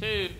Radio 0.00 0.30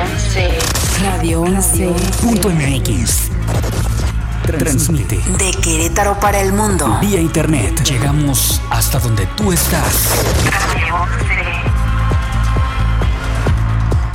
11. 0.00 0.58
Radio 1.02 1.42
11. 1.42 1.94
Punto 2.22 2.50
MX. 2.50 3.30
Transmite 4.46 5.16
De 5.36 5.50
Querétaro 5.60 6.20
para 6.20 6.40
el 6.40 6.52
mundo. 6.52 6.98
vía 7.00 7.20
internet. 7.20 7.82
Llegamos 7.82 8.60
hasta 8.70 9.00
donde 9.00 9.26
tú 9.34 9.52
estás. 9.52 10.14
Radio 10.44 10.94
11. 11.02 11.57